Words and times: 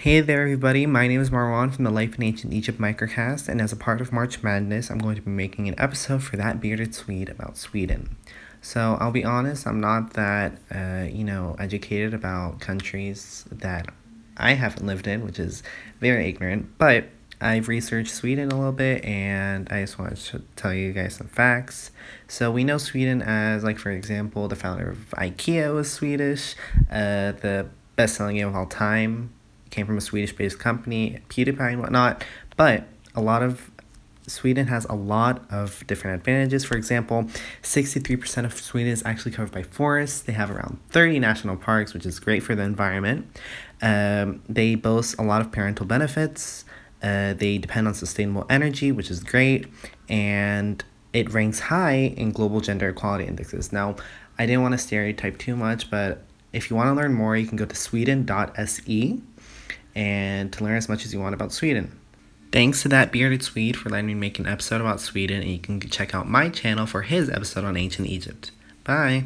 Hey 0.00 0.22
there, 0.22 0.40
everybody. 0.40 0.86
My 0.86 1.06
name 1.06 1.20
is 1.20 1.28
Marwan 1.28 1.74
from 1.74 1.84
the 1.84 1.90
Life 1.90 2.16
in 2.16 2.22
Ancient 2.22 2.54
Egypt 2.54 2.80
microcast, 2.80 3.50
and 3.50 3.60
as 3.60 3.70
a 3.70 3.76
part 3.76 4.00
of 4.00 4.14
March 4.14 4.42
Madness, 4.42 4.90
I'm 4.90 4.96
going 4.96 5.16
to 5.16 5.20
be 5.20 5.30
making 5.30 5.68
an 5.68 5.74
episode 5.76 6.22
for 6.22 6.38
that 6.38 6.58
bearded 6.58 6.94
Swede 6.94 7.28
about 7.28 7.58
Sweden. 7.58 8.16
So 8.62 8.96
I'll 8.98 9.10
be 9.10 9.26
honest, 9.26 9.66
I'm 9.66 9.78
not 9.78 10.14
that, 10.14 10.52
uh, 10.74 11.06
you 11.06 11.22
know, 11.22 11.54
educated 11.58 12.14
about 12.14 12.60
countries 12.60 13.44
that 13.52 13.88
I 14.38 14.54
haven't 14.54 14.86
lived 14.86 15.06
in, 15.06 15.22
which 15.22 15.38
is 15.38 15.62
very 16.00 16.30
ignorant, 16.30 16.78
but 16.78 17.04
I've 17.38 17.68
researched 17.68 18.14
Sweden 18.14 18.50
a 18.50 18.56
little 18.56 18.72
bit 18.72 19.04
and 19.04 19.70
I 19.70 19.82
just 19.82 19.98
wanted 19.98 20.16
to 20.16 20.42
tell 20.56 20.72
you 20.72 20.94
guys 20.94 21.16
some 21.16 21.28
facts. 21.28 21.90
So 22.26 22.50
we 22.50 22.64
know 22.64 22.78
Sweden 22.78 23.20
as, 23.20 23.64
like, 23.64 23.76
for 23.76 23.90
example, 23.90 24.48
the 24.48 24.56
founder 24.56 24.88
of 24.88 25.10
IKEA 25.18 25.74
was 25.74 25.92
Swedish, 25.92 26.54
uh, 26.90 27.32
the 27.32 27.68
best 27.96 28.14
selling 28.14 28.36
game 28.36 28.48
of 28.48 28.56
all 28.56 28.64
time 28.64 29.34
came 29.70 29.86
from 29.86 29.96
a 29.96 30.00
Swedish 30.00 30.32
based 30.32 30.58
company, 30.58 31.20
PewDiePie 31.28 31.72
and 31.72 31.80
whatnot, 31.80 32.24
but 32.56 32.84
a 33.14 33.20
lot 33.20 33.42
of 33.42 33.70
Sweden 34.26 34.68
has 34.68 34.84
a 34.86 34.94
lot 34.94 35.44
of 35.50 35.84
different 35.86 36.16
advantages. 36.20 36.64
For 36.64 36.76
example, 36.76 37.24
63% 37.62 38.44
of 38.44 38.54
Sweden 38.54 38.92
is 38.92 39.02
actually 39.04 39.32
covered 39.32 39.52
by 39.52 39.62
forests. 39.62 40.20
They 40.20 40.32
have 40.32 40.50
around 40.50 40.78
30 40.90 41.18
national 41.18 41.56
parks, 41.56 41.92
which 41.92 42.06
is 42.06 42.20
great 42.20 42.42
for 42.42 42.54
the 42.54 42.62
environment. 42.62 43.26
Um, 43.82 44.42
they 44.48 44.74
boast 44.74 45.18
a 45.18 45.22
lot 45.22 45.40
of 45.40 45.50
parental 45.50 45.86
benefits. 45.86 46.64
Uh, 47.02 47.34
they 47.34 47.58
depend 47.58 47.88
on 47.88 47.94
sustainable 47.94 48.46
energy, 48.48 48.92
which 48.92 49.10
is 49.10 49.20
great. 49.22 49.66
And 50.08 50.84
it 51.12 51.32
ranks 51.32 51.60
high 51.60 52.14
in 52.16 52.30
global 52.30 52.60
gender 52.60 52.88
equality 52.88 53.24
indexes. 53.24 53.72
Now, 53.72 53.96
I 54.38 54.46
didn't 54.46 54.62
want 54.62 54.72
to 54.72 54.78
stereotype 54.78 55.38
too 55.38 55.56
much, 55.56 55.90
but 55.90 56.24
if 56.52 56.70
you 56.70 56.76
want 56.76 56.88
to 56.88 56.94
learn 56.94 57.14
more, 57.14 57.36
you 57.36 57.46
can 57.46 57.56
go 57.56 57.64
to 57.64 57.74
sweden.se 57.74 59.20
and 59.94 60.52
to 60.52 60.64
learn 60.64 60.76
as 60.76 60.88
much 60.88 61.04
as 61.04 61.12
you 61.12 61.20
want 61.20 61.34
about 61.34 61.52
Sweden. 61.52 61.98
Thanks 62.52 62.82
to 62.82 62.88
that 62.88 63.12
bearded 63.12 63.42
Swede 63.42 63.76
for 63.76 63.90
letting 63.90 64.06
me 64.06 64.14
make 64.14 64.38
an 64.38 64.46
episode 64.46 64.80
about 64.80 65.00
Sweden, 65.00 65.42
and 65.42 65.50
you 65.50 65.58
can 65.58 65.80
check 65.80 66.14
out 66.14 66.28
my 66.28 66.48
channel 66.48 66.86
for 66.86 67.02
his 67.02 67.30
episode 67.30 67.64
on 67.64 67.76
ancient 67.76 68.08
Egypt. 68.08 68.50
Bye. 68.82 69.24